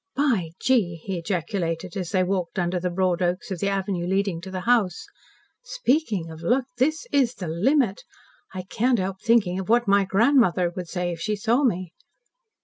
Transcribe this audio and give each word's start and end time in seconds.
"By 0.15 0.49
gee," 0.59 0.95
he 0.95 1.19
ejaculated, 1.19 1.95
as 1.95 2.09
they 2.09 2.23
walked 2.23 2.57
under 2.57 2.79
the 2.79 2.89
broad 2.89 3.21
oaks 3.21 3.51
of 3.51 3.59
the 3.59 3.67
avenue 3.69 4.07
leading 4.07 4.41
to 4.41 4.49
the 4.49 4.61
house. 4.61 5.05
"Speaking 5.61 6.31
of 6.31 6.41
luck, 6.41 6.65
this 6.79 7.05
is 7.11 7.35
the 7.35 7.47
limit! 7.47 8.01
I 8.51 8.63
can't 8.63 8.97
help 8.97 9.21
thinking 9.21 9.59
of 9.59 9.69
what 9.69 9.87
my 9.87 10.03
grandmother 10.05 10.71
would 10.75 10.87
say 10.87 11.11
if 11.11 11.19
she 11.19 11.35
saw 11.35 11.63
me." 11.63 11.93